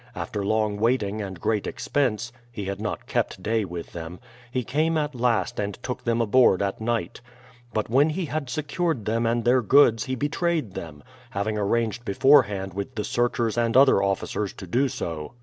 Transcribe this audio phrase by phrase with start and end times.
[0.15, 3.43] After long waiting 9 10 BRADFORD'S HISTORY OF and great expense— ^he had not kept
[3.43, 4.19] day with them—
[4.51, 7.21] he came at last and took them aboard at night.
[7.71, 12.73] But when he had secured them and their goods he betrayed them, having arranged beforehand
[12.73, 15.33] with the searchers and other officers to do so.